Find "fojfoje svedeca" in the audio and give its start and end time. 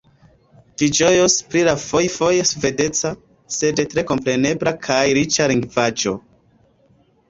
1.83-3.13